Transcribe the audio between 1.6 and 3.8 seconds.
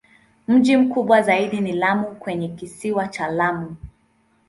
ni Lamu kwenye Kisiwa cha Lamu.